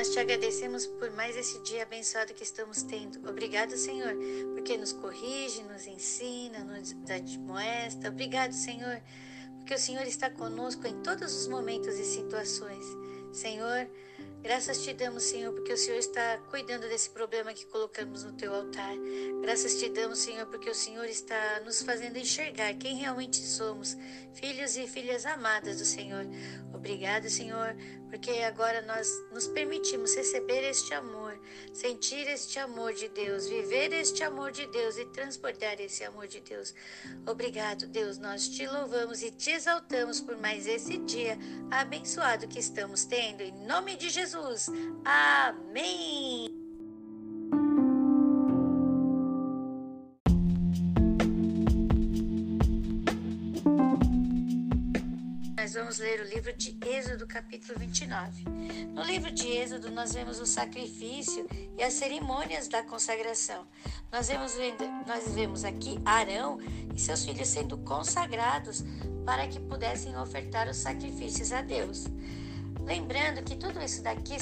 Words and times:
nós 0.00 0.08
te 0.08 0.18
agradecemos 0.18 0.86
por 0.86 1.10
mais 1.10 1.36
esse 1.36 1.58
dia 1.58 1.82
abençoado 1.82 2.32
que 2.32 2.42
estamos 2.42 2.82
tendo. 2.82 3.18
Obrigado, 3.28 3.76
Senhor, 3.76 4.16
porque 4.54 4.78
nos 4.78 4.94
corrige, 4.94 5.62
nos 5.64 5.86
ensina, 5.86 6.64
nos 6.64 6.96
admoesta. 7.06 8.08
Obrigado, 8.08 8.54
Senhor, 8.54 8.98
porque 9.58 9.74
o 9.74 9.78
Senhor 9.78 10.06
está 10.06 10.30
conosco 10.30 10.86
em 10.86 11.02
todos 11.02 11.34
os 11.34 11.46
momentos 11.48 11.98
e 11.98 12.04
situações. 12.06 12.82
Senhor, 13.30 13.90
Graças 14.42 14.82
te 14.82 14.94
damos, 14.94 15.24
Senhor, 15.24 15.52
porque 15.52 15.70
o 15.70 15.76
Senhor 15.76 15.98
está 15.98 16.38
cuidando 16.48 16.88
desse 16.88 17.10
problema 17.10 17.52
que 17.52 17.66
colocamos 17.66 18.24
no 18.24 18.32
teu 18.32 18.54
altar. 18.54 18.94
Graças 19.42 19.74
te 19.74 19.90
damos, 19.90 20.18
Senhor, 20.18 20.46
porque 20.46 20.70
o 20.70 20.74
Senhor 20.74 21.04
está 21.04 21.60
nos 21.60 21.82
fazendo 21.82 22.16
enxergar 22.16 22.72
quem 22.74 22.96
realmente 22.96 23.36
somos, 23.36 23.98
filhos 24.32 24.78
e 24.78 24.86
filhas 24.86 25.26
amadas 25.26 25.78
do 25.78 25.84
Senhor. 25.84 26.24
Obrigado, 26.80 27.28
Senhor, 27.28 27.76
porque 28.08 28.30
agora 28.40 28.80
nós 28.80 29.06
nos 29.30 29.46
permitimos 29.46 30.14
receber 30.14 30.64
este 30.64 30.94
amor, 30.94 31.38
sentir 31.74 32.26
este 32.26 32.58
amor 32.58 32.94
de 32.94 33.06
Deus, 33.08 33.46
viver 33.46 33.92
este 33.92 34.24
amor 34.24 34.50
de 34.50 34.66
Deus 34.66 34.96
e 34.96 35.04
transportar 35.04 35.78
esse 35.78 36.02
amor 36.04 36.26
de 36.26 36.40
Deus. 36.40 36.74
Obrigado, 37.26 37.86
Deus, 37.86 38.16
nós 38.16 38.48
te 38.48 38.66
louvamos 38.66 39.22
e 39.22 39.30
te 39.30 39.50
exaltamos 39.50 40.22
por 40.22 40.38
mais 40.38 40.66
esse 40.66 40.96
dia 40.96 41.38
abençoado 41.70 42.48
que 42.48 42.58
estamos 42.58 43.04
tendo. 43.04 43.42
Em 43.42 43.52
nome 43.66 43.94
de 43.96 44.08
Jesus. 44.08 44.68
Amém. 45.04 46.59
Vamos 55.90 55.98
ler 55.98 56.20
o 56.20 56.24
livro 56.24 56.52
de 56.52 56.78
Êxodo, 56.86 57.26
capítulo 57.26 57.76
29. 57.76 58.44
No 58.94 59.02
livro 59.02 59.28
de 59.28 59.48
Êxodo, 59.48 59.90
nós 59.90 60.12
vemos 60.12 60.38
o 60.38 60.46
sacrifício 60.46 61.48
e 61.76 61.82
as 61.82 61.94
cerimônias 61.94 62.68
da 62.68 62.80
consagração. 62.80 63.66
Nós 64.12 64.28
vemos, 64.28 64.54
nós 65.04 65.34
vemos 65.34 65.64
aqui 65.64 66.00
Arão 66.04 66.60
e 66.94 67.00
seus 67.00 67.24
filhos 67.24 67.48
sendo 67.48 67.76
consagrados 67.78 68.84
para 69.26 69.48
que 69.48 69.58
pudessem 69.58 70.16
ofertar 70.16 70.68
os 70.68 70.76
sacrifícios 70.76 71.50
a 71.50 71.60
Deus. 71.60 72.04
Lembrando 72.86 73.42
que 73.42 73.56
tudo 73.56 73.82
isso 73.82 74.00
daqui 74.00 74.36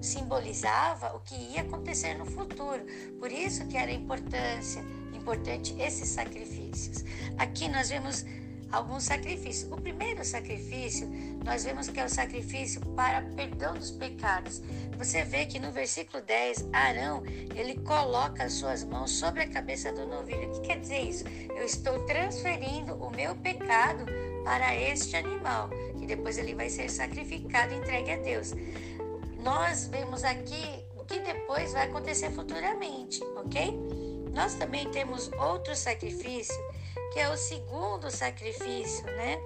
simbolizava 0.00 1.14
o 1.14 1.20
que 1.20 1.34
ia 1.34 1.60
acontecer 1.60 2.14
no 2.14 2.24
futuro, 2.24 2.86
por 3.18 3.30
isso 3.30 3.66
que 3.66 3.76
era 3.76 3.92
importância, 3.92 4.82
importante 5.12 5.78
esses 5.78 6.08
sacrifícios. 6.08 7.04
Aqui 7.36 7.68
nós 7.68 7.90
vemos 7.90 8.24
alguns 8.70 9.04
sacrifícios. 9.04 9.70
O 9.70 9.76
primeiro 9.76 10.24
sacrifício, 10.24 11.08
nós 11.44 11.64
vemos 11.64 11.88
que 11.88 12.00
é 12.00 12.04
o 12.04 12.08
sacrifício 12.08 12.80
para 12.94 13.22
perdão 13.22 13.74
dos 13.74 13.90
pecados. 13.90 14.62
Você 14.98 15.24
vê 15.24 15.46
que 15.46 15.58
no 15.58 15.70
versículo 15.70 16.22
10, 16.22 16.68
Arão, 16.72 17.22
ele 17.54 17.78
coloca 17.80 18.44
as 18.44 18.54
suas 18.54 18.82
mãos 18.84 19.10
sobre 19.12 19.42
a 19.42 19.48
cabeça 19.48 19.92
do 19.92 20.06
novilho. 20.06 20.48
O 20.48 20.52
que 20.52 20.68
quer 20.68 20.80
dizer 20.80 21.00
isso? 21.00 21.24
Eu 21.54 21.64
estou 21.64 22.04
transferindo 22.06 22.94
o 22.94 23.10
meu 23.10 23.34
pecado 23.36 24.04
para 24.44 24.74
este 24.74 25.16
animal, 25.16 25.68
que 25.98 26.06
depois 26.06 26.38
ele 26.38 26.54
vai 26.54 26.70
ser 26.70 26.88
sacrificado 26.88 27.74
e 27.74 27.78
entregue 27.78 28.12
a 28.12 28.16
Deus. 28.16 28.54
Nós 29.42 29.86
vemos 29.86 30.24
aqui 30.24 30.84
o 30.96 31.04
que 31.04 31.20
depois 31.20 31.72
vai 31.72 31.86
acontecer 31.86 32.30
futuramente, 32.30 33.20
ok? 33.36 33.78
Nós 34.32 34.54
também 34.54 34.90
temos 34.90 35.30
outro 35.38 35.74
sacrifício 35.74 36.54
que 37.16 37.20
é 37.20 37.30
o 37.30 37.36
segundo 37.38 38.10
sacrifício, 38.10 39.06
né? 39.06 39.38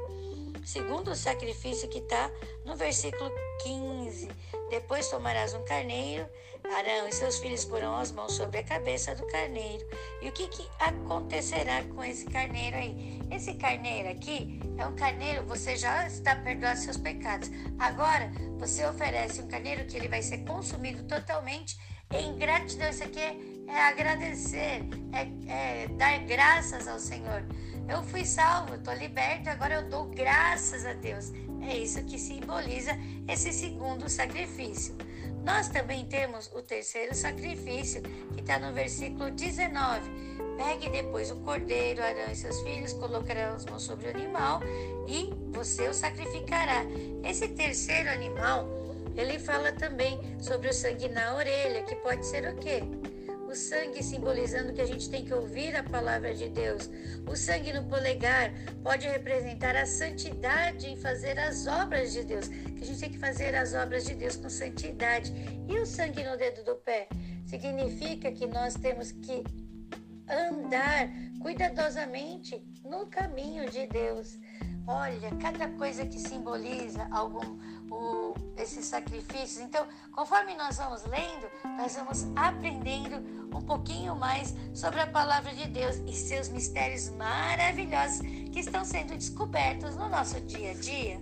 Segundo 0.65 1.15
sacrifício 1.15 1.89
que 1.89 2.01
está 2.01 2.29
no 2.65 2.75
versículo 2.75 3.31
15. 3.63 4.29
Depois 4.71 5.07
tomarás 5.07 5.55
um 5.55 5.63
carneiro, 5.63 6.29
Arão 6.65 7.07
e 7.07 7.13
seus 7.13 7.39
filhos 7.39 7.65
porão 7.65 7.95
as 7.97 8.11
mãos 8.11 8.33
sobre 8.33 8.59
a 8.59 8.65
cabeça 8.65 9.15
do 9.15 9.25
carneiro. 9.29 9.87
E 10.21 10.29
o 10.29 10.33
que, 10.33 10.49
que 10.49 10.69
acontecerá 10.81 11.85
com 11.85 12.03
esse 12.03 12.25
carneiro 12.25 12.77
aí? 12.77 13.21
Esse 13.31 13.55
carneiro 13.55 14.09
aqui 14.09 14.59
é 14.77 14.85
um 14.85 14.97
carneiro, 14.97 15.45
você 15.45 15.77
já 15.77 16.09
está 16.09 16.35
perdoando 16.35 16.81
seus 16.81 16.97
pecados. 16.97 17.53
Agora, 17.79 18.33
você 18.59 18.85
oferece 18.85 19.41
um 19.43 19.47
carneiro 19.47 19.87
que 19.87 19.97
ele 19.97 20.09
vai 20.09 20.23
ser 20.23 20.39
consumido 20.39 21.05
totalmente 21.05 21.79
em 22.13 22.37
gratidão. 22.37 22.91
Isso 22.91 23.05
aqui 23.05 23.21
é 23.21 23.37
é 23.73 23.81
agradecer, 23.81 24.83
é, 25.13 25.83
é 25.83 25.89
dar 25.89 26.19
graças 26.21 26.89
ao 26.89 26.99
Senhor. 26.99 27.45
Eu 27.89 28.03
fui 28.05 28.25
salvo, 28.25 28.75
estou 28.75 28.95
liberto, 28.95 29.49
agora 29.49 29.75
eu 29.77 29.89
dou 29.89 30.07
graças 30.07 30.87
a 30.87 30.93
Deus. 30.93 31.33
É 31.63 31.77
isso 31.77 32.03
que 32.05 32.19
simboliza 32.19 32.93
esse 33.29 33.53
segundo 33.53 34.09
sacrifício. 34.09 34.97
Nós 35.45 35.69
também 35.69 36.05
temos 36.07 36.51
o 36.55 36.63
terceiro 36.63 37.15
sacrifício, 37.15 38.03
que 38.35 38.41
está 38.41 38.59
no 38.59 38.73
versículo 38.73 39.31
19. 39.31 40.11
Pegue 40.57 40.91
depois 40.91 41.31
o 41.31 41.37
cordeiro, 41.37 42.03
Arão 42.03 42.31
e 42.31 42.37
seus 42.37 42.61
filhos, 42.61 42.93
colocarão 42.93 43.55
as 43.55 43.65
mãos 43.65 43.83
sobre 43.83 44.09
o 44.09 44.11
animal 44.11 44.61
e 45.09 45.33
você 45.51 45.89
o 45.89 45.95
sacrificará. 45.95 46.85
Esse 47.25 47.49
terceiro 47.49 48.11
animal, 48.11 48.69
ele 49.17 49.39
fala 49.39 49.73
também 49.73 50.21
sobre 50.39 50.69
o 50.69 50.75
sangue 50.75 51.09
na 51.09 51.35
orelha, 51.35 51.83
que 51.83 51.97
pode 51.97 52.27
ser 52.27 52.47
o 52.53 52.57
quê? 52.57 52.83
O 53.51 53.55
sangue 53.55 54.01
simbolizando 54.01 54.73
que 54.73 54.81
a 54.81 54.87
gente 54.87 55.11
tem 55.11 55.25
que 55.25 55.35
ouvir 55.35 55.75
a 55.75 55.83
palavra 55.83 56.33
de 56.33 56.49
Deus. 56.49 56.89
O 57.29 57.35
sangue 57.35 57.73
no 57.73 57.85
polegar 57.85 58.53
pode 58.81 59.09
representar 59.09 59.75
a 59.75 59.85
santidade 59.85 60.89
em 60.89 60.97
fazer 60.97 61.37
as 61.37 61.67
obras 61.67 62.13
de 62.13 62.23
Deus, 62.23 62.47
que 62.47 62.83
a 62.83 62.87
gente 62.87 63.01
tem 63.01 63.11
que 63.11 63.19
fazer 63.19 63.57
as 63.57 63.75
obras 63.75 64.05
de 64.05 64.15
Deus 64.15 64.37
com 64.37 64.49
santidade. 64.49 65.33
E 65.69 65.77
o 65.79 65.85
sangue 65.85 66.23
no 66.23 66.37
dedo 66.37 66.65
do 66.65 66.77
pé 66.77 67.09
significa 67.45 68.31
que 68.31 68.47
nós 68.47 68.75
temos 68.75 69.11
que 69.11 69.43
andar 70.29 71.11
cuidadosamente 71.41 72.65
no 72.85 73.07
caminho 73.07 73.69
de 73.69 73.85
Deus. 73.89 74.39
Olha, 74.87 75.31
cada 75.43 75.69
coisa 75.71 76.07
que 76.07 76.21
simboliza 76.21 77.09
algum 77.11 77.59
o, 77.91 78.35
esses 78.57 78.87
sacrifícios. 78.87 79.59
Então, 79.59 79.87
conforme 80.13 80.55
nós 80.55 80.77
vamos 80.77 81.05
lendo, 81.05 81.51
nós 81.77 81.95
vamos 81.97 82.27
aprendendo 82.37 83.17
um 83.55 83.61
pouquinho 83.63 84.15
mais 84.15 84.55
sobre 84.73 85.01
a 85.01 85.07
palavra 85.07 85.53
de 85.55 85.67
Deus 85.69 85.97
e 86.07 86.13
seus 86.13 86.49
mistérios 86.49 87.11
maravilhosos 87.11 88.21
que 88.21 88.61
estão 88.61 88.85
sendo 88.85 89.15
descobertos 89.15 89.97
no 89.97 90.09
nosso 90.09 90.41
dia 90.43 90.71
a 90.71 90.75
dia. 90.75 91.21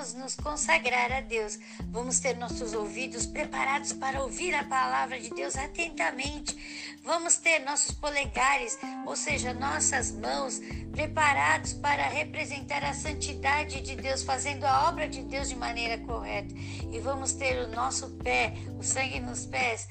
vamos 0.00 0.14
nos 0.14 0.34
consagrar 0.36 1.12
a 1.12 1.20
Deus, 1.20 1.58
vamos 1.90 2.20
ter 2.20 2.36
nossos 2.36 2.72
ouvidos 2.72 3.26
preparados 3.26 3.92
para 3.92 4.22
ouvir 4.22 4.54
a 4.54 4.64
palavra 4.64 5.20
de 5.20 5.30
Deus 5.30 5.56
atentamente, 5.56 6.56
vamos 7.02 7.36
ter 7.36 7.60
nossos 7.60 7.92
polegares, 7.92 8.78
ou 9.06 9.16
seja, 9.16 9.54
nossas 9.54 10.10
mãos, 10.12 10.60
preparados 10.92 11.72
para 11.74 12.08
representar 12.08 12.84
a 12.84 12.94
santidade 12.94 13.80
de 13.80 13.96
Deus, 13.96 14.22
fazendo 14.22 14.64
a 14.64 14.88
obra 14.88 15.08
de 15.08 15.22
Deus 15.22 15.48
de 15.48 15.56
maneira 15.56 15.98
correta, 15.98 16.54
e 16.92 16.98
vamos 17.00 17.32
ter 17.32 17.64
o 17.64 17.68
nosso 17.68 18.10
pé, 18.22 18.54
o 18.78 18.82
sangue 18.82 19.20
nos 19.20 19.46
pés 19.46 19.88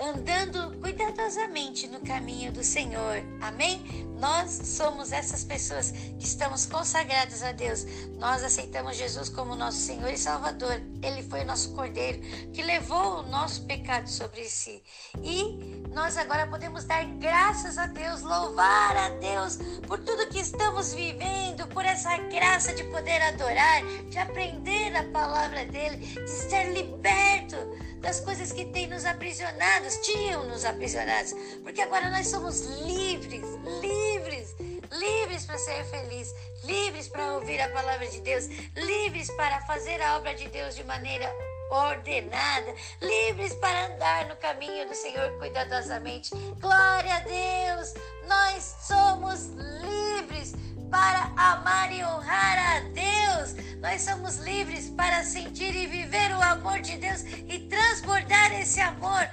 andando 0.00 0.78
cuidadosamente 0.80 1.86
no 1.86 2.00
caminho 2.00 2.50
do 2.50 2.64
Senhor. 2.64 3.22
Amém? 3.40 3.82
Nós 4.18 4.50
somos 4.50 5.12
essas 5.12 5.44
pessoas 5.44 5.90
que 5.90 6.24
estamos 6.24 6.64
consagradas 6.66 7.42
a 7.42 7.52
Deus. 7.52 7.84
Nós 8.18 8.42
aceitamos 8.42 8.96
Jesus 8.96 9.28
como 9.28 9.54
nosso 9.54 9.78
Senhor 9.78 10.10
e 10.10 10.16
Salvador. 10.16 10.80
Ele 11.02 11.22
foi 11.22 11.42
o 11.42 11.46
nosso 11.46 11.74
Cordeiro 11.74 12.20
que 12.52 12.62
levou 12.62 13.18
o 13.18 13.22
nosso 13.28 13.64
pecado 13.66 14.08
sobre 14.08 14.44
si. 14.44 14.82
E 15.22 15.79
nós 15.92 16.16
agora 16.16 16.46
podemos 16.46 16.84
dar 16.84 17.04
graças 17.04 17.76
a 17.76 17.86
Deus, 17.86 18.22
louvar 18.22 18.96
a 18.96 19.08
Deus 19.10 19.58
por 19.86 19.98
tudo 19.98 20.28
que 20.28 20.38
estamos 20.38 20.94
vivendo, 20.94 21.66
por 21.68 21.84
essa 21.84 22.16
graça 22.16 22.72
de 22.72 22.84
poder 22.84 23.20
adorar, 23.22 23.82
de 24.08 24.18
aprender 24.18 24.94
a 24.96 25.04
palavra 25.04 25.64
dele, 25.66 25.96
de 25.96 26.28
ser 26.28 26.72
liberto 26.72 27.56
das 28.00 28.20
coisas 28.20 28.52
que 28.52 28.64
têm 28.66 28.86
nos 28.88 29.04
aprisionados, 29.04 29.96
tinham 29.98 30.46
nos 30.46 30.64
aprisionados, 30.64 31.34
porque 31.62 31.82
agora 31.82 32.08
nós 32.10 32.28
somos 32.28 32.60
livres, 32.82 33.44
livres, 33.80 34.54
livres 34.92 35.44
para 35.44 35.58
ser 35.58 35.84
feliz, 35.84 36.34
livres 36.64 37.08
para 37.08 37.34
ouvir 37.34 37.60
a 37.60 37.68
palavra 37.68 38.06
de 38.06 38.20
Deus, 38.20 38.46
livres 38.74 39.30
para 39.32 39.60
fazer 39.66 40.00
a 40.00 40.16
obra 40.16 40.34
de 40.34 40.48
Deus 40.48 40.74
de 40.74 40.84
maneira 40.84 41.30
ordenada, 41.70 42.74
livres 43.00 43.54
para 43.54 43.86
andar 43.86 44.28
no 44.28 44.36
caminho 44.36 44.86
do 44.88 44.94
Senhor 44.94 45.30
cuidadosamente. 45.38 46.30
Glória 46.60 47.14
a 47.14 47.20
Deus! 47.20 47.94
Nós 48.28 48.76
somos 48.82 49.46
livres 49.80 50.54
para 50.90 51.32
amar 51.36 51.92
e 51.92 52.04
honrar 52.04 52.58
a 52.58 52.80
Deus. 52.80 53.54
Nós 53.80 54.02
somos 54.02 54.36
livres 54.38 54.90
para 54.90 55.24
sentir 55.24 55.74
e 55.74 55.86
viver 55.86 56.32
o 56.32 56.42
amor 56.42 56.80
de 56.80 56.96
Deus 56.96 57.22
e 57.22 57.60
transbordar 57.68 58.52
esse 58.60 58.80
amor 58.80 59.28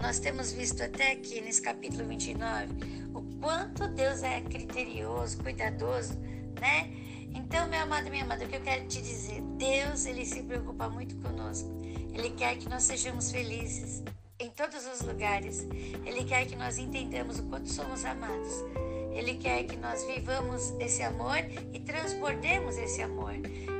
nós 0.00 0.18
temos 0.18 0.52
visto 0.52 0.82
até 0.82 1.12
aqui 1.12 1.40
nesse 1.40 1.62
capítulo 1.62 2.04
29 2.06 2.68
o 3.14 3.22
quanto 3.40 3.88
Deus 3.88 4.22
é 4.22 4.40
criterioso, 4.42 5.38
cuidadoso, 5.38 6.18
né? 6.60 6.90
Então, 7.36 7.68
meu 7.68 7.80
amado, 7.80 8.08
minha 8.08 8.24
amada, 8.24 8.46
o 8.46 8.48
que 8.48 8.56
eu 8.56 8.62
quero 8.62 8.86
te 8.86 9.02
dizer, 9.02 9.42
Deus, 9.58 10.06
ele 10.06 10.24
se 10.24 10.42
preocupa 10.42 10.88
muito 10.88 11.14
conosco. 11.16 11.68
Ele 12.14 12.30
quer 12.30 12.56
que 12.56 12.66
nós 12.66 12.84
sejamos 12.84 13.30
felizes 13.30 14.02
em 14.40 14.48
todos 14.48 14.86
os 14.86 15.02
lugares. 15.02 15.68
Ele 16.06 16.24
quer 16.24 16.46
que 16.46 16.56
nós 16.56 16.78
entendamos 16.78 17.38
o 17.38 17.42
quanto 17.42 17.68
somos 17.68 18.06
amados. 18.06 18.64
Ele 19.12 19.34
quer 19.34 19.64
que 19.64 19.76
nós 19.76 20.02
vivamos 20.04 20.70
esse 20.80 21.02
amor 21.02 21.36
e 21.74 21.78
transbordemos 21.80 22.78
esse 22.78 23.02
amor. 23.02 23.34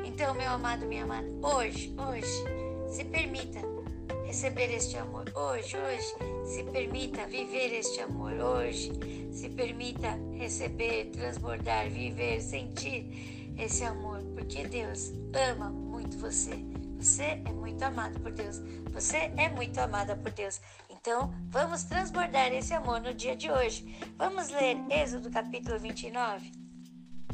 Então, 0.05 0.35
meu 0.35 0.50
amado, 0.50 0.85
minha 0.85 1.05
amada, 1.05 1.26
hoje, 1.43 1.94
hoje, 1.97 2.93
se 2.94 3.05
permita 3.05 3.61
receber 4.26 4.70
este 4.70 4.99
amor. 4.99 5.32
Hoje, 5.35 5.75
hoje, 5.79 6.47
se 6.47 6.62
permita 6.64 7.26
viver 7.26 7.73
este 7.73 8.03
amor. 8.03 8.35
Hoje, 8.35 8.93
se 9.32 9.49
permita 9.49 10.19
receber, 10.37 11.06
transbordar, 11.06 11.88
viver, 11.88 12.43
sentir 12.43 13.35
esse 13.56 13.85
amor, 13.85 14.23
porque 14.35 14.67
Deus 14.67 15.12
ama 15.53 15.70
muito 15.70 16.19
você. 16.19 16.56
Você 16.99 17.43
é 17.44 17.53
muito 17.53 17.82
amado 17.82 18.19
por 18.20 18.32
Deus. 18.32 18.58
Você 18.93 19.32
é 19.37 19.49
muito 19.49 19.79
amada 19.79 20.17
por 20.17 20.31
Deus. 20.31 20.61
Então, 20.88 21.32
vamos 21.49 21.85
transbordar 21.85 22.53
esse 22.53 22.75
amor 22.75 23.00
no 23.00 23.14
dia 23.14 23.37
de 23.37 23.50
hoje. 23.50 23.97
Vamos 24.17 24.49
ler 24.49 24.76
Êxodo 24.91 25.31
capítulo 25.31 25.79
29. 25.79 26.53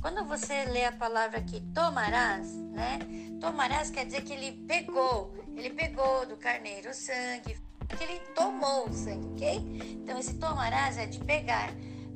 Quando 0.00 0.24
você 0.24 0.64
lê 0.64 0.84
a 0.84 0.92
palavra 0.92 1.38
aqui, 1.38 1.60
tomarás, 1.72 2.54
né? 2.56 2.98
Tomarás 3.40 3.88
quer 3.88 4.04
dizer 4.04 4.22
que 4.22 4.32
ele 4.32 4.66
pegou, 4.66 5.32
ele 5.56 5.70
pegou 5.70 6.26
do 6.26 6.36
carneiro 6.36 6.90
o 6.90 6.94
sangue, 6.94 7.56
que 7.96 8.04
ele 8.04 8.18
tomou 8.34 8.88
o 8.88 8.92
sangue, 8.92 9.26
ok? 9.28 9.92
Então, 10.02 10.18
esse 10.18 10.34
tomarás 10.34 10.98
é 10.98 11.06
de 11.06 11.20
pegar. 11.20 11.70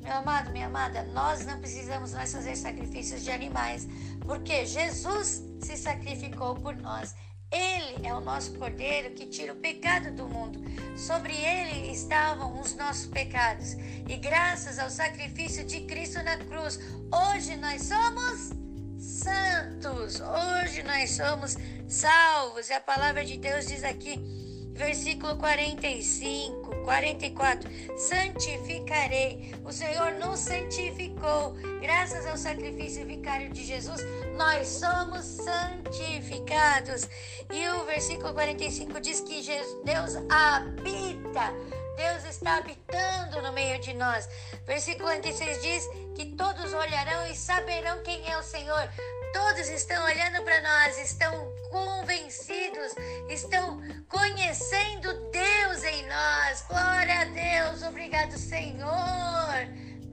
Meu 0.07 0.15
amado, 0.15 0.51
minha 0.51 0.67
amada, 0.67 1.03
nós 1.03 1.45
não 1.45 1.59
precisamos 1.59 2.13
mais 2.13 2.31
fazer 2.31 2.55
sacrifícios 2.55 3.25
de 3.25 3.29
animais, 3.29 3.85
porque 4.21 4.65
Jesus 4.65 5.43
se 5.59 5.75
sacrificou 5.75 6.55
por 6.55 6.77
nós. 6.77 7.13
Ele 7.51 8.07
é 8.07 8.13
o 8.13 8.21
nosso 8.21 8.53
cordeiro 8.53 9.13
que 9.13 9.25
tira 9.25 9.51
o 9.51 9.57
pecado 9.57 10.09
do 10.15 10.25
mundo. 10.25 10.61
Sobre 10.97 11.33
ele 11.35 11.91
estavam 11.91 12.57
os 12.61 12.73
nossos 12.73 13.07
pecados. 13.07 13.73
E 14.07 14.15
graças 14.15 14.79
ao 14.79 14.89
sacrifício 14.89 15.65
de 15.65 15.81
Cristo 15.81 16.23
na 16.23 16.37
cruz, 16.37 16.79
hoje 17.13 17.57
nós 17.57 17.83
somos 17.83 18.51
santos. 18.97 20.21
Hoje 20.21 20.83
nós 20.83 21.11
somos 21.17 21.57
salvos. 21.85 22.69
E 22.69 22.73
a 22.73 22.79
palavra 22.79 23.25
de 23.25 23.37
Deus 23.37 23.67
diz 23.67 23.83
aqui, 23.83 24.15
versículo 24.73 25.35
45. 25.35 26.66
44. 26.87 27.69
Santificarei. 27.97 29.53
O 29.65 29.73
Senhor 29.73 30.13
nos 30.13 30.39
santificou. 30.39 31.53
Graças 31.81 32.25
ao 32.25 32.37
sacrifício 32.37 33.05
vicário 33.05 33.49
de 33.49 33.65
Jesus, 33.65 34.01
nós 34.37 34.65
somos 34.69 35.25
santificados. 35.25 37.09
E 37.51 37.67
o 37.67 37.83
versículo 37.83 38.33
45 38.33 39.01
diz 39.01 39.19
que 39.19 39.43
Deus 39.83 40.15
habita. 40.29 41.53
Deus 41.97 42.23
está 42.23 42.57
habitando 42.57 43.41
no 43.41 43.51
meio 43.51 43.81
de 43.81 43.93
nós. 43.93 44.29
Versículo 44.65 45.09
46 45.09 45.61
diz 45.61 45.89
que 46.15 46.37
todos 46.37 46.71
olharão 46.71 47.27
e 47.27 47.35
saberão 47.35 48.01
quem 48.01 48.31
é 48.31 48.37
o 48.37 48.43
Senhor. 48.43 48.89
Todos 49.33 49.67
estão 49.67 50.05
olhando 50.05 50.41
para 50.41 50.61
nós, 50.61 50.97
estão 50.99 51.51
convencidos, 51.69 52.93
estão 53.29 53.81
conhecendo 54.07 55.13
Deus 55.31 55.83
em 55.83 56.07
nós. 56.07 56.65
Glória 56.67 57.21
a 57.21 57.25
Deus, 57.25 57.83
obrigado, 57.83 58.37
Senhor. 58.37 58.87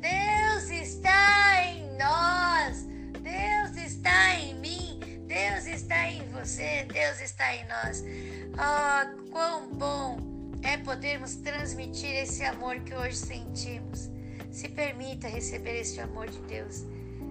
Deus 0.00 0.70
está 0.70 1.62
em 1.64 1.96
nós, 1.96 2.84
Deus 3.20 3.76
está 3.76 4.34
em 4.34 4.54
mim, 4.56 5.00
Deus 5.26 5.66
está 5.66 6.10
em 6.10 6.28
você, 6.30 6.86
Deus 6.92 7.20
está 7.20 7.54
em 7.54 7.66
nós. 7.66 8.04
Oh, 8.52 9.30
quão 9.30 9.68
bom 9.74 10.34
é 10.62 10.76
podermos 10.78 11.36
transmitir 11.36 12.10
esse 12.10 12.44
amor 12.44 12.80
que 12.80 12.94
hoje 12.94 13.16
sentimos. 13.16 14.10
Se 14.50 14.68
permita 14.68 15.28
receber 15.28 15.80
este 15.80 16.00
amor 16.00 16.28
de 16.28 16.40
Deus. 16.42 16.84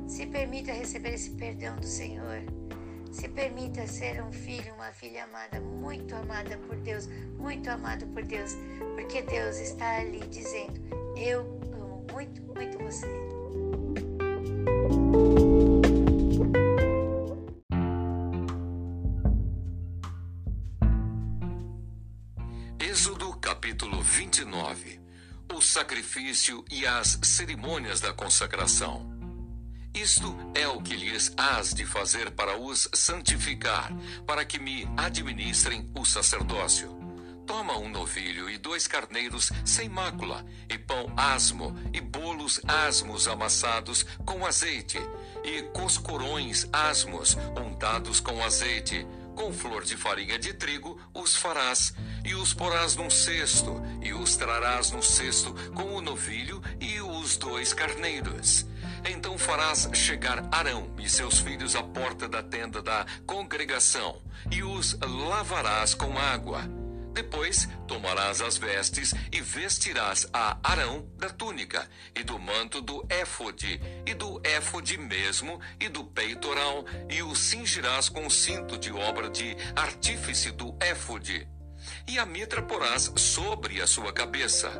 Se 0.07 0.25
permita 0.25 0.71
receber 0.71 1.13
esse 1.13 1.31
perdão 1.31 1.75
do 1.77 1.87
Senhor. 1.87 2.43
Se 3.13 3.30
permita 3.30 3.86
ser 3.86 4.24
um 4.24 4.31
filho, 4.33 4.74
uma 4.74 4.92
filha 4.92 5.25
amada, 5.25 5.62
muito 5.62 6.15
amada 6.15 6.57
por 6.57 6.75
Deus, 6.77 7.07
muito 7.38 7.69
amado 7.69 8.07
por 8.07 8.24
Deus, 8.24 8.57
porque 8.95 9.21
Deus 9.21 9.57
está 9.57 9.98
ali 9.98 10.19
dizendo: 10.27 10.81
Eu 11.15 11.42
amo 11.71 12.07
muito, 12.12 12.42
muito 12.42 12.80
você. 12.80 13.06
Êxodo 22.80 23.38
capítulo 23.38 24.01
29 24.01 25.00
O 25.54 25.62
sacrifício 25.62 26.65
e 26.71 26.88
as 26.88 27.19
cerimônias 27.21 28.01
da 28.01 28.12
consagração. 28.12 29.12
Isto 29.95 30.35
é 30.55 30.67
o 30.67 30.81
que 30.81 30.95
lhes 30.95 31.31
hás 31.37 31.71
de 31.71 31.85
fazer 31.85 32.31
para 32.31 32.57
os 32.57 32.89
santificar, 32.93 33.93
para 34.25 34.43
que 34.43 34.57
me 34.57 34.87
administrem 34.97 35.87
o 35.95 36.03
sacerdócio. 36.03 36.97
Toma 37.45 37.77
um 37.77 37.89
novilho 37.89 38.49
e 38.49 38.57
dois 38.57 38.87
carneiros 38.87 39.51
sem 39.63 39.87
mácula, 39.87 40.43
e 40.67 40.79
pão 40.79 41.13
asmo, 41.15 41.77
e 41.93 42.01
bolos 42.01 42.59
asmos 42.67 43.27
amassados 43.27 44.03
com 44.25 44.43
azeite, 44.43 44.97
e 45.43 45.61
coscorões 45.73 46.67
asmos 46.73 47.37
untados 47.55 48.19
com 48.19 48.43
azeite. 48.43 49.05
Com 49.35 49.53
flor 49.53 49.83
de 49.83 49.95
farinha 49.95 50.39
de 50.39 50.53
trigo 50.53 50.99
os 51.13 51.35
farás, 51.35 51.93
e 52.25 52.33
os 52.33 52.51
porás 52.51 52.95
num 52.95 53.11
cesto, 53.11 53.79
e 54.01 54.11
os 54.11 54.35
trarás 54.37 54.89
no 54.89 55.03
cesto 55.03 55.53
com 55.73 55.93
o 55.95 56.01
novilho 56.01 56.61
e 56.79 56.99
os 56.99 57.37
dois 57.37 57.73
carneiros. 57.73 58.65
Então 59.05 59.38
farás 59.38 59.89
chegar 59.94 60.47
Arão 60.51 60.95
e 60.97 61.09
seus 61.09 61.39
filhos 61.39 61.75
à 61.75 61.83
porta 61.83 62.27
da 62.27 62.41
tenda 62.41 62.81
da 62.81 63.05
congregação, 63.25 64.21
e 64.50 64.63
os 64.63 64.97
lavarás 65.01 65.94
com 65.94 66.17
água. 66.17 66.63
Depois 67.13 67.67
tomarás 67.88 68.41
as 68.41 68.57
vestes 68.57 69.13
e 69.31 69.39
vestirás 69.39 70.27
a 70.33 70.57
Arão 70.63 71.05
da 71.17 71.29
túnica, 71.29 71.88
e 72.15 72.24
do 72.24 72.39
manto 72.39 72.81
do 72.81 73.05
éfode, 73.10 73.79
e 74.05 74.13
do 74.13 74.41
éfode 74.43 74.98
mesmo, 74.98 75.60
e 75.79 75.89
do 75.89 76.05
peitoral, 76.05 76.86
e 77.10 77.22
o 77.22 77.36
cingirás 77.36 78.07
com 78.07 78.25
o 78.25 78.31
cinto 78.31 78.77
de 78.77 78.91
obra 78.91 79.29
de 79.29 79.55
artífice 79.75 80.50
do 80.51 80.75
éfode. 80.79 81.48
E 82.07 82.17
a 82.17 82.25
mitra 82.25 82.62
porás 82.62 83.12
sobre 83.17 83.81
a 83.81 83.86
sua 83.86 84.13
cabeça. 84.13 84.72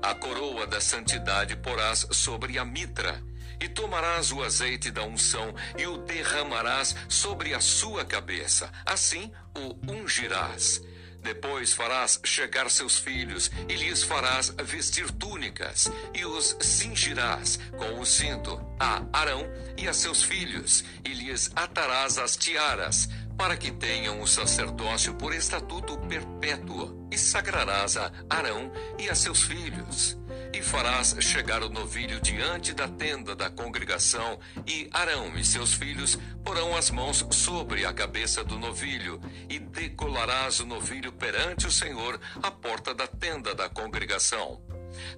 A 0.00 0.14
coroa 0.14 0.66
da 0.66 0.80
santidade 0.80 1.56
porás 1.56 2.06
sobre 2.12 2.58
a 2.58 2.64
mitra 2.64 3.22
e 3.62 3.68
tomarás 3.68 4.32
o 4.32 4.42
azeite 4.42 4.90
da 4.90 5.04
unção 5.04 5.54
e 5.78 5.86
o 5.86 5.98
derramarás 5.98 6.96
sobre 7.08 7.54
a 7.54 7.60
sua 7.60 8.04
cabeça. 8.04 8.70
Assim 8.84 9.32
o 9.56 9.92
ungirás. 9.92 10.82
Depois 11.22 11.72
farás 11.72 12.20
chegar 12.24 12.68
seus 12.68 12.98
filhos 12.98 13.48
e 13.68 13.76
lhes 13.76 14.02
farás 14.02 14.52
vestir 14.64 15.08
túnicas 15.12 15.90
e 16.12 16.24
os 16.24 16.56
cingirás 16.60 17.60
com 17.78 18.00
o 18.00 18.04
cinto 18.04 18.60
a 18.80 19.04
Arão 19.12 19.46
e 19.78 19.86
a 19.86 19.94
seus 19.94 20.24
filhos 20.24 20.84
e 21.04 21.14
lhes 21.14 21.52
atarás 21.54 22.18
as 22.18 22.36
tiaras 22.36 23.08
para 23.38 23.56
que 23.56 23.70
tenham 23.70 24.20
o 24.20 24.26
sacerdócio 24.26 25.14
por 25.14 25.32
estatuto 25.32 25.96
perpétuo 26.08 27.08
e 27.12 27.16
sagrarás 27.16 27.96
a 27.96 28.10
Arão 28.28 28.72
e 28.98 29.08
a 29.08 29.14
seus 29.14 29.42
filhos 29.42 30.18
e 30.52 30.62
farás 30.62 31.16
chegar 31.20 31.62
o 31.62 31.68
novilho 31.68 32.20
diante 32.20 32.72
da 32.72 32.88
tenda 32.88 33.34
da 33.34 33.50
congregação, 33.50 34.38
e 34.66 34.88
Arão 34.92 35.36
e 35.36 35.44
seus 35.44 35.72
filhos 35.72 36.18
porão 36.44 36.76
as 36.76 36.90
mãos 36.90 37.26
sobre 37.30 37.84
a 37.84 37.92
cabeça 37.92 38.44
do 38.44 38.58
novilho, 38.58 39.20
e 39.48 39.58
decolarás 39.58 40.60
o 40.60 40.66
novilho 40.66 41.12
perante 41.12 41.66
o 41.66 41.72
Senhor 41.72 42.20
à 42.42 42.50
porta 42.50 42.94
da 42.94 43.06
tenda 43.06 43.54
da 43.54 43.68
congregação. 43.68 44.60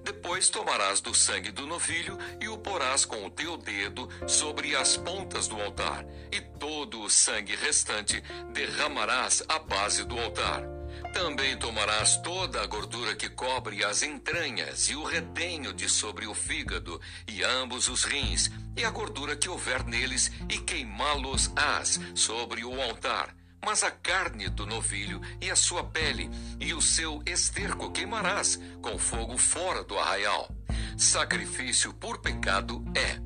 Depois 0.03 0.49
tomarás 0.49 1.01
do 1.01 1.13
sangue 1.13 1.51
do 1.51 1.67
novilho 1.67 2.17
e 2.39 2.47
o 2.47 2.57
porás 2.57 3.03
com 3.03 3.25
o 3.25 3.29
teu 3.29 3.57
dedo 3.57 4.09
sobre 4.27 4.75
as 4.75 4.95
pontas 4.95 5.47
do 5.47 5.61
altar, 5.61 6.05
e 6.31 6.39
todo 6.39 7.01
o 7.01 7.09
sangue 7.09 7.55
restante 7.55 8.23
derramarás 8.53 9.43
à 9.47 9.59
base 9.59 10.03
do 10.03 10.17
altar. 10.17 10.74
Também 11.13 11.57
tomarás 11.57 12.17
toda 12.17 12.61
a 12.61 12.65
gordura 12.67 13.15
que 13.15 13.29
cobre 13.29 13.83
as 13.83 14.03
entranhas 14.03 14.89
e 14.89 14.95
o 14.95 15.03
redenho 15.03 15.73
de 15.73 15.89
sobre 15.89 16.27
o 16.27 16.33
fígado 16.33 16.99
e 17.27 17.43
ambos 17.43 17.87
os 17.89 18.03
rins 18.03 18.51
e 18.75 18.83
a 18.83 18.89
gordura 18.89 19.35
que 19.35 19.49
houver 19.49 19.83
neles 19.85 20.31
e 20.49 20.57
queimá-los-ás 20.59 21.99
sobre 22.13 22.63
o 22.63 22.81
altar. 22.81 23.35
Mas 23.63 23.83
a 23.83 23.89
carne 23.89 24.49
do 24.49 24.65
novilho 24.65 25.19
e 25.41 25.49
a 25.49 25.55
sua 25.55 25.83
pele 25.83 26.29
e 26.59 26.73
o 26.73 26.81
seu 26.81 27.23
esterco 27.25 27.91
queimarás 27.91 28.59
com 28.81 28.97
fogo 28.97 29.37
fora 29.37 29.83
do 29.83 29.97
arraial. 29.97 30.49
Sacrifício 30.97 31.93
por 31.93 32.19
pecado 32.19 32.83
é. 32.95 33.24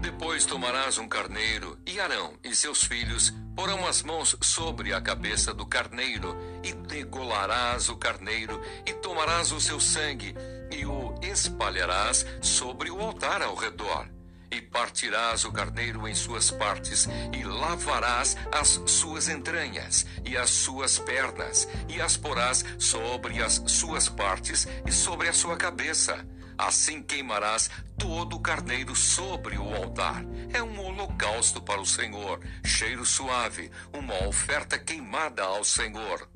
Depois 0.00 0.44
tomarás 0.44 0.98
um 0.98 1.08
carneiro, 1.08 1.78
e 1.86 2.00
Arão 2.00 2.34
e 2.42 2.54
seus 2.54 2.82
filhos 2.84 3.32
porão 3.54 3.86
as 3.86 4.02
mãos 4.02 4.36
sobre 4.42 4.92
a 4.92 5.00
cabeça 5.00 5.54
do 5.54 5.64
carneiro, 5.64 6.36
e 6.62 6.72
degolarás 6.72 7.88
o 7.88 7.96
carneiro, 7.96 8.60
e 8.84 8.92
tomarás 8.94 9.52
o 9.52 9.60
seu 9.60 9.80
sangue, 9.80 10.34
e 10.70 10.84
o 10.84 11.14
espalharás 11.22 12.26
sobre 12.42 12.90
o 12.90 13.00
altar 13.00 13.42
ao 13.42 13.54
redor. 13.54 14.08
E 14.50 14.60
partirás 14.60 15.44
o 15.44 15.52
carneiro 15.52 16.06
em 16.06 16.14
suas 16.14 16.50
partes, 16.50 17.08
e 17.32 17.42
lavarás 17.42 18.36
as 18.52 18.80
suas 18.86 19.28
entranhas, 19.28 20.06
e 20.24 20.36
as 20.36 20.50
suas 20.50 20.98
pernas, 20.98 21.66
e 21.88 22.00
as 22.00 22.16
porás 22.16 22.64
sobre 22.78 23.42
as 23.42 23.62
suas 23.66 24.08
partes 24.08 24.68
e 24.86 24.92
sobre 24.92 25.28
a 25.28 25.32
sua 25.32 25.56
cabeça 25.56 26.24
Assim 26.58 27.02
queimarás 27.02 27.70
todo 27.98 28.36
o 28.36 28.40
carneiro 28.40 28.94
sobre 28.94 29.58
o 29.58 29.74
altar. 29.74 30.24
É 30.52 30.62
um 30.62 30.80
holocausto 30.80 31.60
para 31.60 31.80
o 31.80 31.86
Senhor, 31.86 32.40
cheiro 32.64 33.04
suave, 33.04 33.70
uma 33.92 34.26
oferta 34.26 34.78
queimada 34.78 35.42
ao 35.42 35.62
Senhor. 35.64 36.28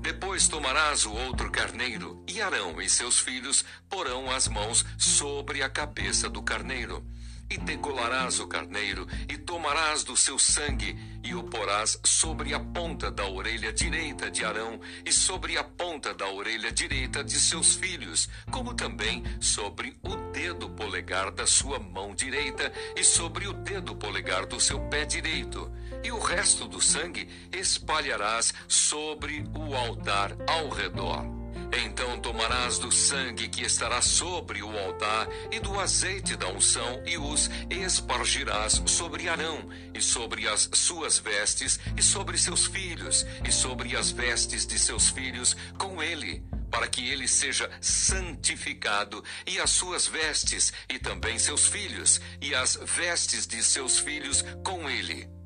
Depois 0.00 0.46
tomarás 0.46 1.04
o 1.04 1.12
outro 1.12 1.50
carneiro, 1.50 2.24
e 2.28 2.40
Arão 2.40 2.80
e 2.80 2.88
seus 2.88 3.18
filhos 3.18 3.64
porão 3.88 4.30
as 4.30 4.46
mãos 4.46 4.86
sobre 4.96 5.62
a 5.62 5.68
cabeça 5.68 6.30
do 6.30 6.40
carneiro 6.40 7.04
e 7.50 7.56
degolarás 7.58 8.40
o 8.40 8.46
carneiro, 8.46 9.06
e 9.28 9.36
tomarás 9.36 10.04
do 10.04 10.16
seu 10.16 10.38
sangue, 10.38 10.98
e 11.22 11.34
o 11.34 11.42
porás 11.44 11.98
sobre 12.04 12.54
a 12.54 12.60
ponta 12.60 13.10
da 13.10 13.26
orelha 13.26 13.72
direita 13.72 14.30
de 14.30 14.44
Arão, 14.44 14.80
e 15.04 15.12
sobre 15.12 15.56
a 15.56 15.64
ponta 15.64 16.12
da 16.14 16.28
orelha 16.28 16.70
direita 16.70 17.24
de 17.24 17.38
seus 17.38 17.74
filhos, 17.74 18.28
como 18.50 18.74
também 18.74 19.22
sobre 19.40 19.96
o 20.02 20.16
dedo 20.32 20.68
polegar 20.70 21.30
da 21.30 21.46
sua 21.46 21.78
mão 21.78 22.14
direita, 22.14 22.72
e 22.96 23.04
sobre 23.04 23.46
o 23.46 23.52
dedo 23.52 23.96
polegar 23.96 24.46
do 24.46 24.60
seu 24.60 24.80
pé 24.88 25.04
direito. 25.04 25.70
E 26.04 26.12
o 26.12 26.18
resto 26.18 26.68
do 26.68 26.80
sangue 26.80 27.28
espalharás 27.52 28.52
sobre 28.66 29.44
o 29.54 29.74
altar 29.74 30.36
ao 30.46 30.68
redor. 30.68 31.37
Então 31.72 32.18
tomarás 32.20 32.78
do 32.78 32.90
sangue 32.90 33.48
que 33.48 33.62
estará 33.62 34.00
sobre 34.00 34.62
o 34.62 34.78
altar 34.78 35.28
e 35.50 35.60
do 35.60 35.78
azeite 35.78 36.36
da 36.36 36.48
unção 36.48 37.02
e 37.06 37.18
os 37.18 37.50
espargirás 37.70 38.82
sobre 38.86 39.28
Arão 39.28 39.68
e 39.94 40.00
sobre 40.00 40.48
as 40.48 40.68
suas 40.72 41.18
vestes 41.18 41.78
e 41.96 42.02
sobre 42.02 42.38
seus 42.38 42.66
filhos 42.66 43.26
e 43.46 43.52
sobre 43.52 43.96
as 43.96 44.10
vestes 44.10 44.66
de 44.66 44.78
seus 44.78 45.10
filhos 45.10 45.56
com 45.78 46.02
ele 46.02 46.42
para 46.70 46.86
que 46.86 47.08
ele 47.08 47.26
seja 47.26 47.70
santificado, 47.80 49.24
e 49.46 49.58
as 49.58 49.70
suas 49.70 50.06
vestes, 50.06 50.70
e 50.86 50.98
também 50.98 51.38
seus 51.38 51.66
filhos, 51.66 52.20
e 52.42 52.54
as 52.54 52.76
vestes 52.76 53.46
de 53.46 53.62
seus 53.62 53.98
filhos 53.98 54.44
com 54.62 54.88
ele 54.88 55.37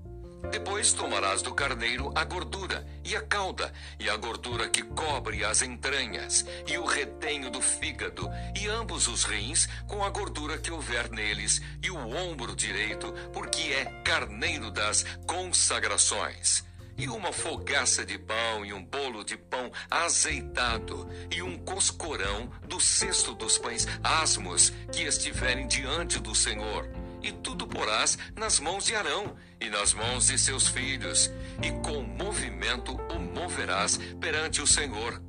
depois 0.51 0.93
tomarás 0.93 1.43
do 1.43 1.55
carneiro 1.55 2.13
a 2.15 2.25
gordura 2.25 2.87
e 3.05 3.15
a 3.15 3.21
cauda, 3.21 3.73
e 3.99 4.09
a 4.09 4.17
gordura 4.17 4.69
que 4.69 4.83
cobre 4.83 5.45
as 5.45 5.63
entranhas, 5.63 6.45
e 6.67 6.77
o 6.79 6.85
retenho 6.85 7.51
do 7.51 7.61
fígado, 7.61 8.29
e 8.59 8.69
ambos 8.69 9.07
os 9.09 9.25
rins, 9.25 9.69
com 9.87 10.05
a 10.05 10.11
gordura 10.11 10.59
que 10.59 10.71
houver 10.71 11.11
neles, 11.11 11.61
e 11.83 11.91
o 11.91 11.97
ombro 11.97 12.55
direito, 12.55 13.13
porque 13.33 13.73
é 13.73 13.85
carneiro 14.05 14.71
das 14.71 15.05
consagrações. 15.27 16.65
E 16.97 17.09
uma 17.09 17.33
fogaça 17.33 18.05
de 18.05 18.19
pão 18.19 18.65
e 18.65 18.73
um 18.73 18.85
bolo 18.85 19.25
de 19.25 19.37
pão 19.37 19.73
azeitado 19.91 21.09
e 21.31 21.43
um 21.43 21.57
coscorão 21.59 22.51
do 22.69 22.79
cesto 22.79 23.35
dos 23.35 23.57
pães 23.57 23.89
asmos 24.05 24.71
que 24.93 25.03
estiverem 25.03 25.67
diante 25.67 26.19
do 26.19 26.35
Senhor 26.35 27.02
e 27.23 27.33
tudo 27.33 27.67
porás 27.67 28.19
nas 28.37 28.59
mãos 28.59 28.85
de 28.85 28.95
Arão 28.95 29.37
e 29.61 29.71
nas 29.71 29.95
mãos 29.95 30.27
de 30.27 30.39
seus 30.39 30.69
filhos, 30.69 31.31
e 31.63 31.71
com 31.83 32.03
movimento 32.03 32.95
o 32.95 33.19
moverás 33.19 33.97
perante 34.21 34.61
o 34.61 34.67
Senhor. 34.67 35.23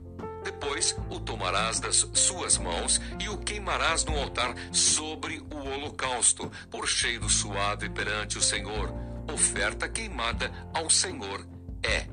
Depois 0.43 0.95
o 1.09 1.19
tomarás 1.19 1.79
das 1.79 2.07
suas 2.13 2.57
mãos 2.57 2.99
e 3.19 3.29
o 3.29 3.37
queimarás 3.37 4.03
no 4.03 4.17
altar 4.19 4.53
sobre 4.71 5.39
o 5.51 5.55
holocausto, 5.55 6.51
por 6.69 6.87
cheiro 6.87 7.29
suave 7.29 7.89
perante 7.89 8.37
o 8.37 8.41
Senhor. 8.41 8.93
Oferta 9.31 9.87
queimada 9.87 10.51
ao 10.73 10.89
Senhor 10.89 11.47
é. 11.81 12.07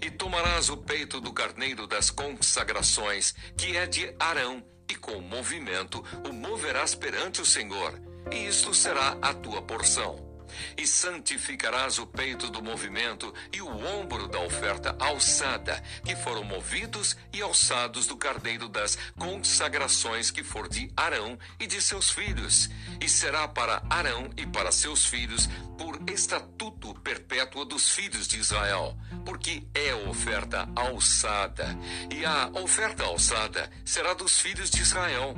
E 0.00 0.10
tomarás 0.10 0.70
o 0.70 0.76
peito 0.76 1.20
do 1.20 1.32
carneiro 1.32 1.86
das 1.86 2.10
consagrações, 2.10 3.34
que 3.56 3.76
é 3.76 3.86
de 3.86 4.14
Arão, 4.18 4.64
e 4.88 4.94
com 4.94 5.20
movimento 5.20 6.02
o 6.28 6.32
moverás 6.32 6.94
perante 6.94 7.40
o 7.40 7.46
Senhor 7.46 8.13
e 8.30 8.46
isto 8.46 8.74
será 8.74 9.16
a 9.20 9.32
tua 9.34 9.62
porção. 9.62 10.34
E 10.76 10.86
santificarás 10.86 11.98
o 11.98 12.06
peito 12.06 12.50
do 12.50 12.62
movimento 12.62 13.32
e 13.52 13.60
o 13.60 13.68
ombro 13.68 14.28
da 14.28 14.40
oferta 14.40 14.96
alçada, 14.98 15.82
que 16.04 16.14
foram 16.16 16.44
movidos 16.44 17.16
e 17.32 17.42
alçados 17.42 18.06
do 18.06 18.16
carneiro 18.16 18.68
das 18.68 18.96
consagrações 19.18 20.30
que 20.30 20.42
for 20.42 20.68
de 20.68 20.90
Arão 20.96 21.38
e 21.58 21.66
de 21.66 21.80
seus 21.80 22.10
filhos. 22.10 22.68
E 23.00 23.08
será 23.08 23.48
para 23.48 23.82
Arão 23.90 24.30
e 24.36 24.46
para 24.46 24.72
seus 24.72 25.06
filhos 25.06 25.48
por 25.76 26.00
estatuto 26.08 26.94
perpétuo 27.00 27.64
dos 27.64 27.90
filhos 27.90 28.28
de 28.28 28.38
Israel, 28.38 28.96
porque 29.24 29.66
é 29.74 29.94
oferta 30.08 30.68
alçada. 30.76 31.76
E 32.10 32.24
a 32.24 32.50
oferta 32.54 33.04
alçada 33.04 33.70
será 33.84 34.14
dos 34.14 34.40
filhos 34.40 34.70
de 34.70 34.80
Israel 34.80 35.34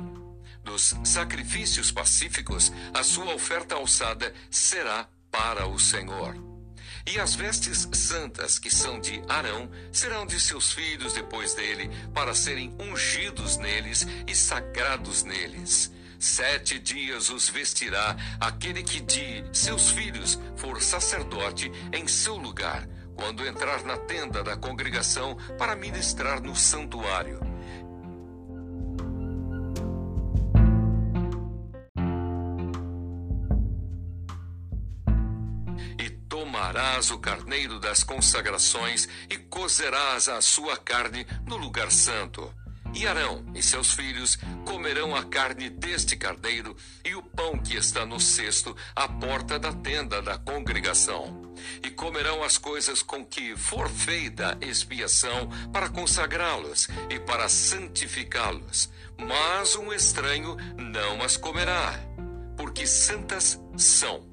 dos 0.67 0.93
sacrifícios 1.05 1.91
pacíficos, 1.91 2.73
a 2.93 3.01
sua 3.01 3.33
oferta 3.33 3.75
alçada 3.75 4.33
será 4.51 5.07
para 5.31 5.65
o 5.65 5.79
Senhor. 5.79 6.35
E 7.07 7.17
as 7.17 7.35
vestes 7.35 7.87
santas 7.93 8.59
que 8.59 8.69
são 8.69 8.99
de 8.99 9.21
Arão 9.29 9.71
serão 9.93 10.25
de 10.25 10.37
seus 10.41 10.73
filhos 10.73 11.13
depois 11.13 11.53
dele, 11.53 11.89
para 12.13 12.35
serem 12.35 12.75
ungidos 12.77 13.55
neles 13.55 14.05
e 14.27 14.35
sagrados 14.35 15.23
neles. 15.23 15.89
Sete 16.19 16.79
dias 16.79 17.29
os 17.29 17.47
vestirá 17.47 18.17
aquele 18.37 18.83
que 18.83 18.99
de 18.99 19.45
seus 19.53 19.91
filhos 19.91 20.37
for 20.57 20.81
sacerdote 20.81 21.71
em 21.93 22.05
seu 22.07 22.35
lugar, 22.35 22.85
quando 23.15 23.47
entrar 23.47 23.83
na 23.83 23.97
tenda 23.97 24.43
da 24.43 24.57
congregação 24.57 25.37
para 25.57 25.77
ministrar 25.77 26.41
no 26.41 26.55
santuário 26.55 27.46
tomarás 36.77 37.09
o 37.09 37.17
carneiro 37.17 37.79
das 37.79 38.03
consagrações 38.03 39.09
e 39.31 39.35
cozerás 39.35 40.29
a 40.29 40.39
sua 40.41 40.77
carne 40.77 41.25
no 41.47 41.57
lugar 41.57 41.91
santo. 41.91 42.53
E 42.93 43.07
Arão 43.07 43.43
e 43.55 43.63
seus 43.63 43.93
filhos 43.93 44.37
comerão 44.63 45.15
a 45.15 45.23
carne 45.23 45.71
deste 45.71 46.15
carneiro 46.15 46.77
e 47.03 47.15
o 47.15 47.23
pão 47.23 47.57
que 47.57 47.75
está 47.75 48.05
no 48.05 48.19
cesto 48.19 48.77
à 48.95 49.07
porta 49.07 49.57
da 49.57 49.73
tenda 49.73 50.21
da 50.21 50.37
congregação. 50.37 51.51
E 51.83 51.89
comerão 51.89 52.43
as 52.43 52.59
coisas 52.59 53.01
com 53.01 53.25
que 53.25 53.57
for 53.57 53.89
feita 53.89 54.55
expiação 54.61 55.49
para 55.73 55.89
consagrá-los 55.89 56.89
e 57.09 57.19
para 57.19 57.49
santificá-los. 57.49 58.91
Mas 59.17 59.75
um 59.75 59.91
estranho 59.91 60.55
não 60.77 61.23
as 61.23 61.37
comerá, 61.37 61.99
porque 62.55 62.85
santas 62.85 63.59
são. 63.75 64.26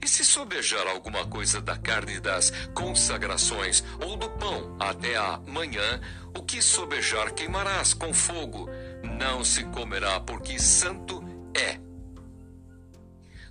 E 0.00 0.08
se 0.08 0.24
sobejar 0.24 0.86
alguma 0.86 1.26
coisa 1.26 1.60
da 1.60 1.76
carne 1.76 2.20
das 2.20 2.52
consagrações 2.74 3.84
ou 4.04 4.16
do 4.16 4.28
pão 4.30 4.76
até 4.78 5.16
a 5.16 5.40
manhã, 5.46 6.00
o 6.36 6.42
que 6.42 6.62
sobejar 6.62 7.32
queimarás 7.32 7.94
com 7.94 8.14
fogo, 8.14 8.68
não 9.02 9.44
se 9.44 9.64
comerá, 9.64 10.20
porque 10.20 10.58
santo. 10.58 11.17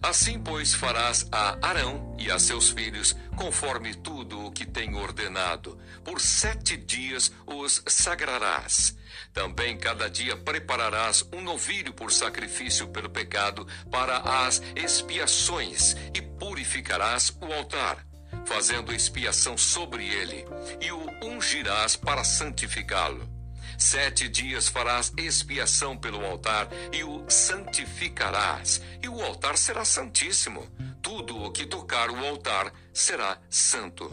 Assim, 0.07 0.39
pois, 0.39 0.73
farás 0.73 1.27
a 1.33 1.57
Arão 1.61 2.15
e 2.17 2.31
a 2.31 2.39
seus 2.39 2.69
filhos, 2.69 3.13
conforme 3.35 3.93
tudo 3.93 4.45
o 4.45 4.51
que 4.53 4.65
tenho 4.65 4.97
ordenado. 4.97 5.77
Por 6.01 6.21
sete 6.21 6.77
dias 6.77 7.29
os 7.45 7.83
sagrarás. 7.85 8.97
Também 9.33 9.77
cada 9.77 10.09
dia 10.09 10.37
prepararás 10.37 11.27
um 11.33 11.41
novilho 11.41 11.91
por 11.91 12.09
sacrifício 12.09 12.87
pelo 12.87 13.09
pecado 13.09 13.67
para 13.91 14.19
as 14.45 14.61
expiações 14.77 15.97
e 16.13 16.21
purificarás 16.21 17.37
o 17.41 17.51
altar, 17.51 18.07
fazendo 18.45 18.93
expiação 18.93 19.57
sobre 19.57 20.07
ele, 20.07 20.45
e 20.79 20.89
o 20.89 21.05
ungirás 21.21 21.97
para 21.97 22.23
santificá-lo. 22.23 23.36
Sete 23.77 24.27
dias 24.27 24.67
farás 24.67 25.13
expiação 25.15 25.95
pelo 25.95 26.25
altar 26.25 26.67
e 26.91 27.03
o 27.03 27.23
santificarás, 27.29 28.81
e 29.03 29.07
o 29.07 29.21
altar 29.21 29.55
será 29.55 29.85
santíssimo. 29.85 30.67
Tudo 30.99 31.37
o 31.37 31.51
que 31.51 31.63
tocar 31.63 32.09
o 32.09 32.25
altar 32.25 32.73
será 32.91 33.37
santo. 33.47 34.09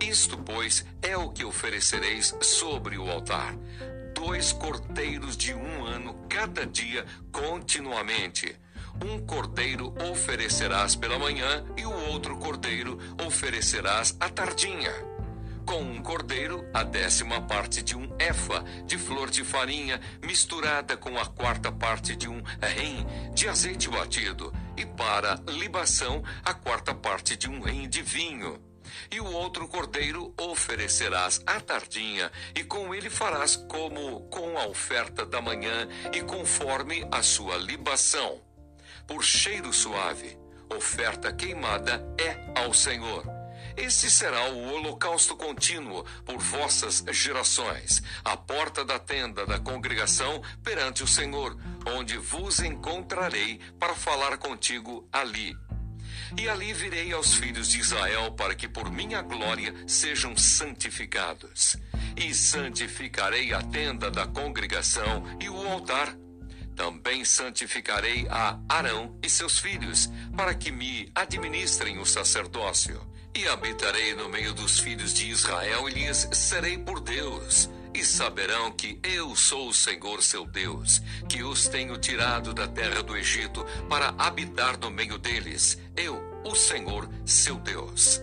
Isto, 0.00 0.38
pois, 0.38 0.86
é 1.02 1.14
o 1.18 1.28
que 1.28 1.44
oferecereis 1.44 2.34
sobre 2.40 2.96
o 2.96 3.10
altar: 3.10 3.54
dois 4.14 4.54
cordeiros 4.54 5.36
de 5.36 5.52
um 5.52 5.84
ano 5.84 6.14
cada 6.26 6.64
dia 6.64 7.04
continuamente. 7.30 8.56
Um 9.04 9.24
cordeiro 9.26 9.94
oferecerás 10.10 10.96
pela 10.96 11.18
manhã 11.18 11.62
e 11.76 11.84
o 11.84 11.92
outro 12.10 12.38
cordeiro 12.38 12.98
oferecerás 13.24 14.16
à 14.18 14.30
tardinha 14.30 15.17
com 15.68 15.82
um 15.82 16.02
cordeiro, 16.02 16.66
a 16.72 16.82
décima 16.82 17.42
parte 17.42 17.82
de 17.82 17.94
um 17.94 18.08
efa 18.18 18.64
de 18.86 18.96
flor 18.96 19.28
de 19.28 19.44
farinha, 19.44 20.00
misturada 20.24 20.96
com 20.96 21.18
a 21.18 21.26
quarta 21.26 21.70
parte 21.70 22.16
de 22.16 22.26
um 22.26 22.42
rim 22.74 23.06
de 23.34 23.46
azeite 23.46 23.86
batido, 23.90 24.50
e 24.78 24.86
para 24.86 25.38
libação, 25.46 26.24
a 26.42 26.54
quarta 26.54 26.94
parte 26.94 27.36
de 27.36 27.50
um 27.50 27.60
rim 27.60 27.86
de 27.86 28.00
vinho. 28.00 28.58
E 29.10 29.20
o 29.20 29.30
outro 29.30 29.68
cordeiro 29.68 30.32
oferecerás 30.40 31.42
à 31.46 31.60
tardinha, 31.60 32.32
e 32.54 32.64
com 32.64 32.94
ele 32.94 33.10
farás 33.10 33.54
como 33.54 34.22
com 34.30 34.56
a 34.56 34.66
oferta 34.66 35.26
da 35.26 35.42
manhã, 35.42 35.86
e 36.14 36.22
conforme 36.22 37.06
a 37.12 37.22
sua 37.22 37.58
libação. 37.58 38.40
Por 39.06 39.22
cheiro 39.22 39.70
suave, 39.70 40.38
oferta 40.74 41.30
queimada 41.30 42.02
é 42.18 42.58
ao 42.58 42.72
Senhor 42.72 43.37
este 43.78 44.10
será 44.10 44.50
o 44.50 44.72
holocausto 44.72 45.36
contínuo 45.36 46.04
por 46.24 46.38
vossas 46.38 47.04
gerações, 47.12 48.02
a 48.24 48.36
porta 48.36 48.84
da 48.84 48.98
tenda 48.98 49.46
da 49.46 49.58
congregação 49.58 50.42
perante 50.62 51.02
o 51.02 51.06
Senhor, 51.06 51.56
onde 51.86 52.18
vos 52.18 52.60
encontrarei 52.60 53.60
para 53.78 53.94
falar 53.94 54.36
contigo 54.38 55.08
ali. 55.12 55.56
E 56.36 56.48
ali 56.48 56.72
virei 56.74 57.12
aos 57.12 57.34
filhos 57.34 57.68
de 57.68 57.78
Israel 57.78 58.32
para 58.32 58.54
que 58.54 58.68
por 58.68 58.90
minha 58.90 59.22
glória 59.22 59.74
sejam 59.86 60.36
santificados. 60.36 61.76
E 62.16 62.34
santificarei 62.34 63.54
a 63.54 63.62
tenda 63.62 64.10
da 64.10 64.26
congregação 64.26 65.24
e 65.40 65.48
o 65.48 65.66
altar. 65.68 66.14
Também 66.76 67.24
santificarei 67.24 68.26
a 68.28 68.60
Arão 68.68 69.18
e 69.22 69.30
seus 69.30 69.58
filhos, 69.58 70.08
para 70.36 70.54
que 70.54 70.70
me 70.70 71.10
administrem 71.14 71.98
o 71.98 72.04
sacerdócio. 72.04 73.07
E 73.34 73.46
habitarei 73.46 74.14
no 74.14 74.28
meio 74.28 74.52
dos 74.52 74.80
filhos 74.80 75.14
de 75.14 75.28
Israel 75.28 75.88
e 75.88 75.92
lhes 75.92 76.28
serei 76.32 76.76
por 76.76 77.00
Deus. 77.00 77.70
E 77.94 78.04
saberão 78.04 78.70
que 78.72 79.00
eu 79.02 79.34
sou 79.34 79.68
o 79.68 79.74
Senhor 79.74 80.22
seu 80.22 80.46
Deus, 80.46 81.00
que 81.28 81.42
os 81.42 81.68
tenho 81.68 81.96
tirado 81.98 82.52
da 82.52 82.68
terra 82.68 83.02
do 83.02 83.16
Egito 83.16 83.64
para 83.88 84.14
habitar 84.18 84.78
no 84.78 84.90
meio 84.90 85.18
deles. 85.18 85.78
Eu, 85.96 86.22
o 86.44 86.54
Senhor 86.54 87.08
seu 87.24 87.56
Deus. 87.56 88.20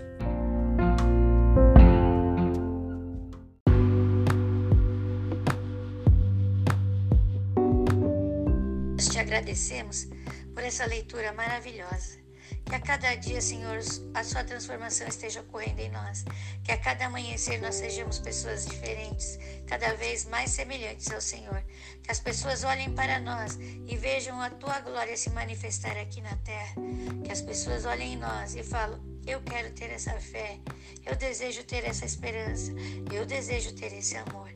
Nós 8.93 9.09
te 9.09 9.19
agradecemos 9.19 10.07
por 10.53 10.63
essa 10.63 10.85
leitura 10.85 11.33
maravilhosa. 11.33 12.24
Que 12.65 12.75
a 12.75 12.79
cada 12.79 13.15
dia, 13.15 13.39
Senhor, 13.39 13.79
a 14.13 14.23
sua 14.23 14.43
transformação 14.43 15.07
esteja 15.07 15.41
ocorrendo 15.41 15.81
em 15.81 15.89
nós. 15.91 16.25
Que 16.63 16.71
a 16.71 16.77
cada 16.77 17.05
amanhecer 17.05 17.61
nós 17.61 17.75
sejamos 17.75 18.19
pessoas 18.19 18.65
diferentes, 18.65 19.37
cada 19.67 19.93
vez 19.93 20.25
mais 20.25 20.49
semelhantes 20.51 21.11
ao 21.11 21.21
Senhor. 21.21 21.63
Que 22.03 22.11
as 22.11 22.19
pessoas 22.19 22.63
olhem 22.63 22.91
para 22.93 23.19
nós 23.19 23.57
e 23.87 23.95
vejam 23.95 24.41
a 24.41 24.49
tua 24.49 24.79
glória 24.79 25.15
se 25.15 25.29
manifestar 25.29 25.95
aqui 25.97 26.21
na 26.21 26.35
terra. 26.37 26.75
Que 27.23 27.31
as 27.31 27.41
pessoas 27.41 27.85
olhem 27.85 28.13
em 28.13 28.17
nós 28.17 28.55
e 28.55 28.63
falem: 28.63 28.99
Eu 29.27 29.41
quero 29.41 29.71
ter 29.71 29.91
essa 29.91 30.19
fé, 30.19 30.59
eu 31.05 31.15
desejo 31.15 31.63
ter 31.63 31.85
essa 31.85 32.05
esperança, 32.05 32.71
eu 33.13 33.25
desejo 33.25 33.73
ter 33.75 33.93
esse 33.93 34.17
amor. 34.17 34.49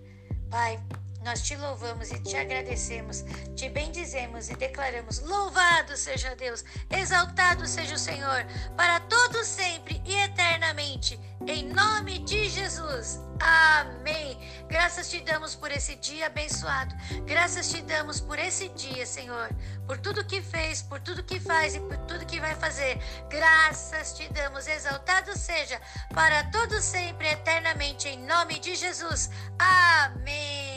Pai, 0.50 0.80
nós 1.24 1.42
te 1.42 1.56
louvamos 1.56 2.12
e 2.12 2.20
te 2.20 2.38
agradecemos, 2.38 3.24
te 3.56 3.70
bendizemos 3.70 4.50
e 4.50 4.56
declaramos: 4.56 5.20
Louvado 5.20 5.96
seja 5.98 6.36
Deus, 6.36 6.64
exaltado 6.90 7.66
seja 7.68 7.96
o 7.96 8.00
Senhor, 8.00 8.46
para 8.76 9.00
todos 9.02 9.46
sempre 9.48 10.02
e 10.06 10.16
eternamente, 10.16 11.20
em 11.46 11.68
nome 11.68 12.20
de 12.20 12.50
Jesus. 12.50 13.20
Amém. 13.42 14.38
Graças 14.68 15.10
te 15.10 15.22
damos 15.22 15.56
por 15.56 15.72
esse 15.72 15.96
dia 15.96 16.28
abençoado. 16.28 16.94
Graças 17.26 17.70
te 17.70 17.82
damos 17.82 18.20
por 18.20 18.38
esse 18.38 18.70
dia, 18.70 19.06
Senhor, 19.06 19.50
por 19.88 19.98
tudo 19.98 20.26
que 20.26 20.42
fez, 20.42 20.82
por 20.82 21.00
tudo 21.00 21.24
que 21.24 21.40
faz 21.40 21.76
e 21.76 21.80
por 21.80 21.98
tudo 22.00 22.26
que 22.26 22.40
vai 22.40 22.56
fazer. 22.56 23.00
Graças 23.30 24.14
te 24.14 24.32
damos. 24.34 24.68
Exaltado 24.68 25.38
seja 25.38 25.80
para 26.14 26.44
todos 26.46 26.84
sempre 26.84 27.30
eternamente 27.30 28.08
em 28.08 28.20
nome 28.26 28.60
de 28.60 28.76
Jesus. 28.76 29.30
Amém. 29.58 30.69